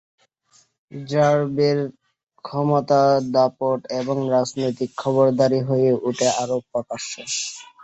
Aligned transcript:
র্যা 0.91 1.27
বের 1.55 1.79
ক্ষমতা, 2.45 3.01
দাপট 3.33 3.79
এবং 3.99 4.17
রাজনৈতিক 4.35 4.89
খবরদারি 4.97 5.59
হয়ে 5.69 5.89
ওঠে 6.07 6.27
আরও 6.41 6.57
প্রকাশ্য। 6.69 7.11